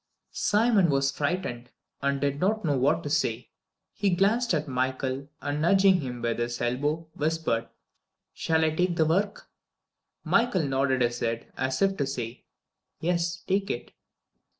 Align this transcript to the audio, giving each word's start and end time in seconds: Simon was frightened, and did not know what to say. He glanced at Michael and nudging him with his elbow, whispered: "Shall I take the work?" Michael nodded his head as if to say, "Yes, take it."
Simon 0.31 0.89
was 0.89 1.11
frightened, 1.11 1.69
and 2.01 2.19
did 2.19 2.39
not 2.39 2.65
know 2.65 2.75
what 2.75 3.03
to 3.03 3.09
say. 3.11 3.49
He 3.93 4.09
glanced 4.09 4.51
at 4.51 4.67
Michael 4.67 5.27
and 5.43 5.61
nudging 5.61 6.01
him 6.01 6.23
with 6.23 6.39
his 6.39 6.59
elbow, 6.59 7.07
whispered: 7.13 7.67
"Shall 8.33 8.65
I 8.65 8.71
take 8.71 8.95
the 8.95 9.05
work?" 9.05 9.47
Michael 10.23 10.63
nodded 10.63 11.03
his 11.03 11.19
head 11.19 11.51
as 11.55 11.83
if 11.83 11.97
to 11.97 12.07
say, 12.07 12.45
"Yes, 12.99 13.41
take 13.43 13.69
it." 13.69 13.91